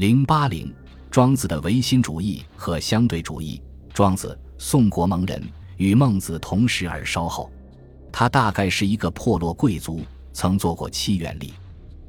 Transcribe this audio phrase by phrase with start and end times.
[0.00, 0.74] 零八零，
[1.10, 3.60] 庄子的唯心主义和相对主义。
[3.92, 7.52] 庄子，宋国蒙人，与孟子同时而稍后。
[8.10, 10.00] 他大概是一个破落贵族，
[10.32, 11.50] 曾做过七元吏。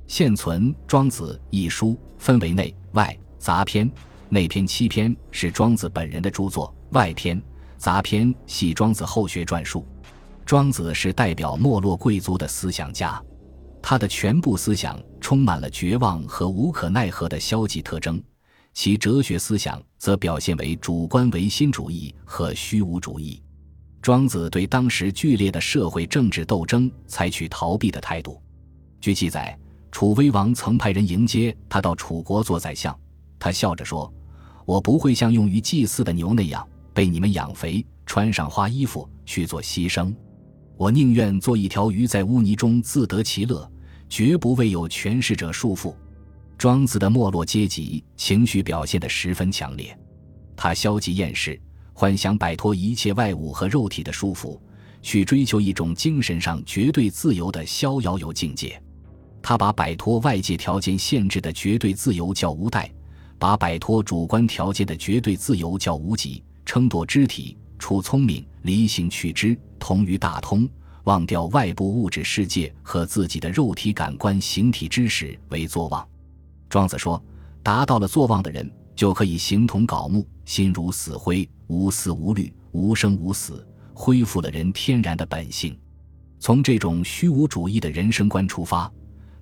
[0.08, 3.92] 现存《庄子》一书，分为内外杂篇。
[4.30, 7.44] 内篇七篇是庄子本人的著作，外篇
[7.78, 9.86] 杂篇系庄子后学撰述。
[10.46, 13.22] 庄子是代表没落贵族的思想家，
[13.82, 18.22] 他的全部思想充满了绝望和无可奈何的消极特征，
[18.74, 23.42] 其哲学思想则表现为主观唯心主义和虚无主义。
[24.02, 28.42] 庄子对当时剧烈的社会政治斗争采取逃避的态度。
[29.00, 29.58] 据记载，
[29.92, 32.98] 楚威王曾派人迎接他到楚国做宰相，
[33.40, 34.12] 他笑着说。
[34.64, 40.14] 我不会像用于祭祀的牛那样被你们养肥，穿上花衣服去做牺牲。
[40.78, 43.70] 我宁愿做一条鱼，在污泥中自得其乐，
[44.12, 45.96] 绝不为有权势者束缚。
[46.58, 49.98] 庄子的没落阶级情绪表现得十分强烈，
[50.54, 51.58] 他消极厌世，
[51.94, 54.60] 幻想摆脱一切外物和肉体的束缚，
[55.02, 58.80] 去追求一种精神上绝对自由的逍遥游境界。
[59.42, 62.92] 他把摆脱外界条件限制的绝对自由叫无待。
[63.40, 70.70] 把摆脱主观条件的绝对自由叫无极，称作肢体，处聪明，离形取知，同于大通，
[71.04, 76.08] 忘掉外部物质世界和自己的肉体感官形体知识为作忘。
[76.70, 77.22] 庄子说，
[77.64, 85.78] 达到了作忘的人，就可以形同槁木，心如死灰，无思无虑，无生无死，恢复了人天然的本性。
[86.40, 88.92] 从这种虚无主义的人生观出发。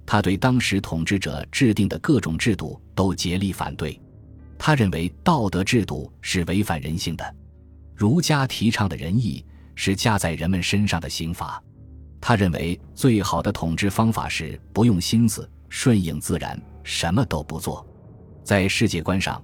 [0.06, 4.02] 他对当时统治者制定的各种制度都竭力反对，
[4.58, 7.36] 他认为道德制度是违反人性的，
[7.96, 9.46] 儒家提倡的仁义
[9.82, 11.64] 是加在人们身上的刑罚。
[12.20, 17.88] 他认为最好的统治方法是不用心思，顺应自然，什么都不做。
[18.44, 19.42] 在世界观上，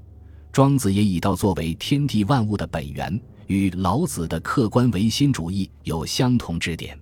[0.52, 7.00] 庄子也以道作为天地万物的本源，与老子的客观唯心主义有相同之点。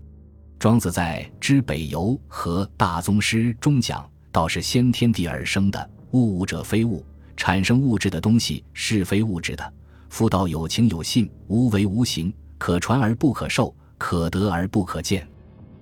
[0.60, 7.04] 庄子在《知北游》和《大宗师》中讲，道是先天地而生的，物物者非物，
[7.36, 9.74] 产生物质的东西是非物质的。
[10.10, 15.28] 夫道有情有信，无为无形，可传而不可受，可得而不可见，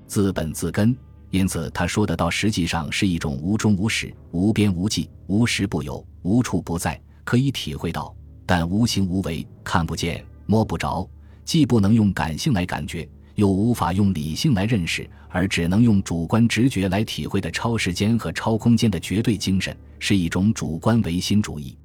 [0.07, 0.95] 自本自根。
[1.29, 8.13] 因此，他说的道实际上是一种无终无始、无边无际、无时不有、无处不在，可以体会到，
[8.45, 11.09] 但无形无为，看不见、摸不着，
[11.45, 13.07] 既不能用感性来感觉。
[13.35, 21.77] 又无法用理性来认识，而只能用主观直觉来体会的超时间和超空间的绝对精神，是一种主观唯心主义。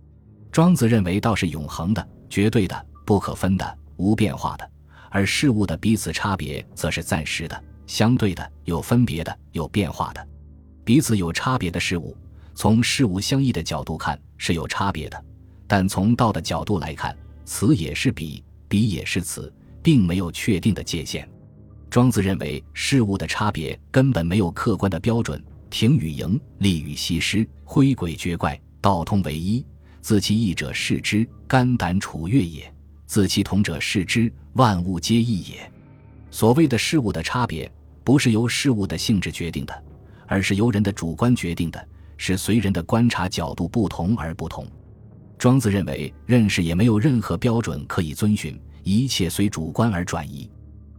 [0.51, 4.69] 庄子认为道是永恒的、绝对的、不可分的、无变化的，
[5.17, 10.29] 而事物的彼此差别则是暂时的、相对的、有分别的、有变化的。
[10.85, 12.15] 彼此有差别的事物，
[12.55, 15.25] 从事物相异的角度看是有差别的，
[15.67, 17.17] 但从道的角度来看，
[17.47, 19.51] 此也是彼，彼也是此，
[19.83, 21.27] 并没有确定的界限。
[21.89, 29.65] 庄子认为，事物的差别根本没有客观的标准，停与盈，利与西施，灰鬼绝怪，道通为一。
[30.03, 32.71] 自其异者视之，肝胆楚月也；
[33.07, 35.73] 自其同者视之，万物皆异也。
[36.31, 37.71] 所谓的事物的差别，
[38.05, 39.85] 不是由事物的性质决定的，
[40.27, 44.67] 而是由人的主观决定的，是随人的观察角度不同而不同。
[45.39, 50.51] 庄子认为，认识也没有任何标准可以遵循，一切随主观而转移。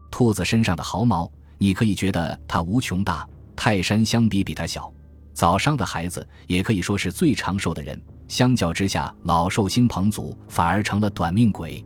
[0.09, 4.91] 兔子身上的毫毛，你可以觉得它无穷大；泰山相比比它小。
[5.33, 11.85] 早上的孩子也可以说是最长寿的人，相较之下，老寿星彭祖反而成了短命鬼。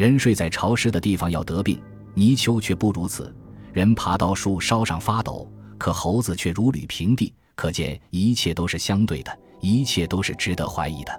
[0.00, 1.78] 人睡在潮湿的地方要得病，
[2.14, 3.30] 泥鳅却不如此；
[3.70, 5.46] 人爬到树梢上发抖，
[5.76, 7.34] 可猴子却如履平地。
[7.54, 11.12] 可见一切都是相对的，一切都是值得怀疑的。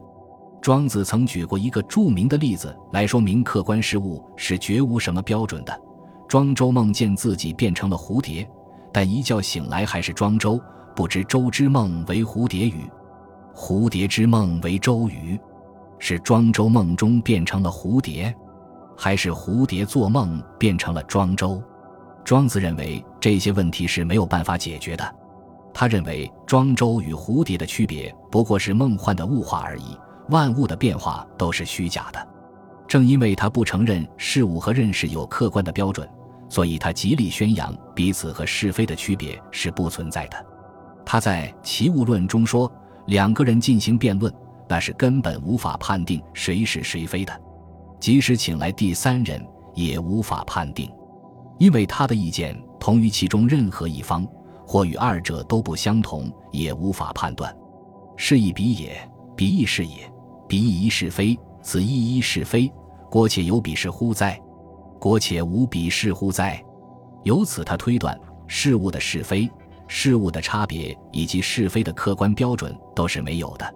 [0.64, 5.80] 庄子曾举过一个著名的例子来说明客观事物是绝无什么标准的。
[6.28, 8.50] 庄周梦见自己变成了蝴蝶，
[8.92, 10.60] 但一觉醒来还是庄周，
[10.96, 12.90] 不知周之梦为蝴蝶语，
[13.54, 15.40] 蝴蝶之梦为周语，
[16.00, 18.36] 是庄周梦中变成了蝴蝶，
[19.04, 21.60] 还是蝴蝶做梦变成了庄周？
[22.24, 25.16] 庄子认为这些问题是没有办法解决的。
[25.74, 29.98] 他认为庄周与蝴蝶的区别不过是梦幻的物化而已，
[30.30, 32.28] 万物的变化都是虚假的。
[32.88, 36.08] 正因为他不承认事物和认识有客观的标准。
[36.48, 40.46] 所以他极力宣扬彼此和是非的区别是不存在的。
[41.04, 42.72] 他在《齐物论》中说
[43.08, 44.32] ：“两个人进行辩论，
[44.68, 47.42] 那是根本无法判定谁是谁非的，
[48.02, 49.42] 即使请来第三人
[49.76, 50.92] 也无法判定，
[51.60, 54.28] 因为他的意见同于其中任何一方，
[54.66, 57.56] 或与二者都不相同，也无法判断。
[58.18, 60.12] 是以彼也，彼亦是也。
[60.48, 62.70] 彼亦是非，此亦一是非。
[63.10, 64.42] 国且有彼是乎哉？
[65.00, 66.60] 国且无彼是乎哉？
[67.24, 69.48] 由此，他推断事物的是非、
[69.88, 73.76] 事物的差别以及是非的客观标准都是没有的。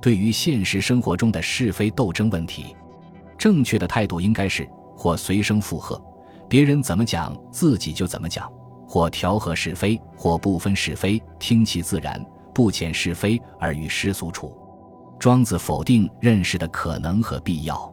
[0.00, 2.74] 对于现实生活中的是非斗争问题，
[3.38, 5.98] 正确的态度应该是或随声附和，
[6.48, 8.44] 别人怎么讲自己就怎么讲；
[8.86, 14.56] 或调和是非，或不分是非，听其自然，不遣是非而与世俗处。
[15.20, 17.92] 庄子否定认识的可能和必要。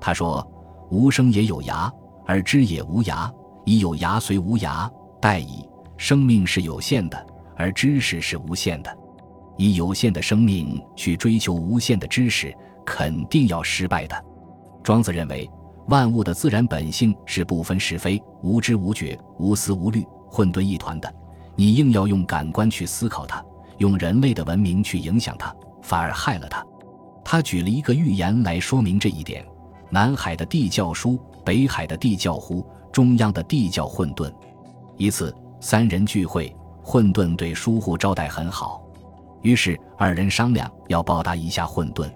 [0.00, 0.46] 他说
[0.90, 1.90] ：“无生也有涯，
[2.24, 3.30] 而知也无涯。
[3.64, 4.88] 以有涯随无涯，
[5.20, 5.68] 殆矣。
[5.96, 8.98] 生命是有限的，而知识是无限的。
[9.56, 12.54] 以有限的生命去追求无限的知识，
[12.84, 14.24] 肯定要失败的。”
[14.86, 15.50] 庄子认为，
[15.88, 21.12] 万物的自然本性是不分是非、无知无觉、无思无虑、混沌一团的。
[21.56, 23.44] 你硬要用感官去思考它，
[23.78, 25.52] 用人类的文明去影响它，
[25.82, 26.64] 反而害了它。
[27.24, 29.44] 他举了一个寓言来说明这一点。
[29.90, 34.32] 南海的地教书，北海的地教呼，中央的地教混沌。
[34.96, 38.80] 一次，三人聚会，混沌对疏户招待很好，
[39.42, 42.08] 于是二人商量要报答一下混沌。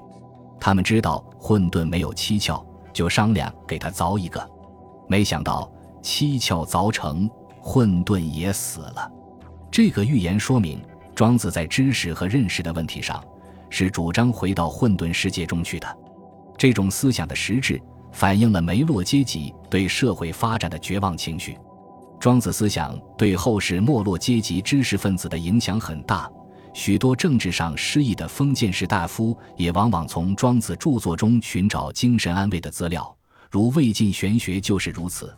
[0.60, 2.62] 他们知道混沌没有七窍，
[2.92, 4.46] 就商量给他凿一个。
[5.08, 5.68] 没想到
[6.02, 7.28] 七窍凿成，
[7.58, 9.10] 混沌也死了。
[9.70, 10.80] 这个寓言说明，
[11.14, 13.24] 庄子在知识和认识的问题上，
[13.70, 15.98] 是主张回到混沌世界中去的。
[16.58, 17.80] 这种思想的实质，
[18.12, 21.56] 反映了梅洛阶级对社会发展的绝望情绪。
[22.18, 26.30] 庄子思想对后世没落阶级知识分子的影响很大，
[26.82, 33.14] 许多政治上失意的封建士大夫也往往从庄子著作中寻找精神安慰的资料，
[33.50, 35.30] 如魏晋玄学就是如此。